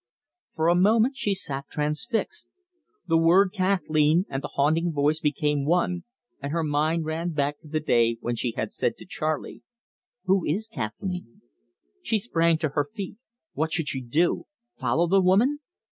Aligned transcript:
For 0.55 0.67
a 0.67 0.73
moment 0.73 1.15
she 1.15 1.35
sat 1.35 1.65
transfixed. 1.69 2.47
The 3.05 3.19
word 3.19 3.51
Kathleen 3.53 4.25
and 4.29 4.41
the 4.41 4.47
haunting 4.47 4.91
voice 4.91 5.19
became 5.19 5.63
one, 5.63 6.05
and 6.41 6.51
her 6.51 6.63
mind 6.63 7.05
ran 7.05 7.33
back 7.33 7.59
to 7.59 7.67
the 7.67 7.79
day 7.79 8.17
when 8.19 8.35
she 8.35 8.53
had 8.53 8.73
said 8.73 8.97
to 8.97 9.05
Charley: 9.05 9.61
"Who 10.25 10.43
is 10.43 10.67
Kathleen?" 10.67 11.41
She 12.01 12.17
sprang 12.17 12.57
to 12.57 12.69
her 12.69 12.83
feet. 12.91 13.17
What 13.53 13.73
should 13.73 13.89
she 13.89 14.01
do? 14.01 14.45
Follow 14.75 15.05
the 15.05 15.21
woman? 15.21 15.59